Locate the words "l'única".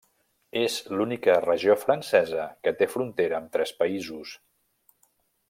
1.01-1.35